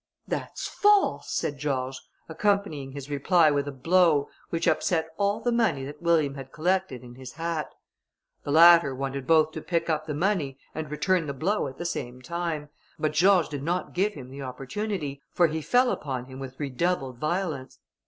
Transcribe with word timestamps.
"That's 0.27 0.67
false," 0.67 1.29
said 1.31 1.59
George, 1.59 2.01
accompanying 2.27 2.93
his 2.93 3.07
reply 3.11 3.51
with 3.51 3.67
a 3.67 3.71
blow, 3.71 4.29
which 4.49 4.67
upset 4.67 5.09
all 5.17 5.41
the 5.41 5.51
money 5.51 5.83
that 5.85 6.01
William 6.01 6.33
had 6.33 6.51
collected 6.51 7.03
in 7.03 7.13
his 7.13 7.33
hat. 7.33 7.71
The 8.43 8.49
latter 8.49 8.95
wanted 8.95 9.27
both 9.27 9.51
to 9.51 9.61
pick 9.61 9.91
up 9.91 10.07
the 10.07 10.15
money 10.15 10.57
and 10.73 10.89
return 10.89 11.27
the 11.27 11.35
blow 11.35 11.67
at 11.67 11.77
the 11.77 11.85
same 11.85 12.19
time, 12.19 12.69
but 12.97 13.13
George 13.13 13.49
did 13.49 13.61
not 13.61 13.93
give 13.93 14.15
him 14.15 14.31
the 14.31 14.41
opportunity, 14.41 15.21
for 15.33 15.45
he 15.45 15.61
fell 15.61 15.91
upon 15.91 16.25
him 16.25 16.39
with 16.39 16.59
redoubled 16.59 17.19
violence. 17.19 17.77